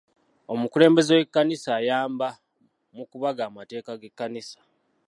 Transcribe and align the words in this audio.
Omukulembeze 0.53 1.11
w'ekkanisa 1.17 1.69
ayamba 1.79 2.27
mu 2.95 3.03
kubaga 3.11 3.41
amateeka 3.49 3.91
g'ekkanisa. 4.01 4.59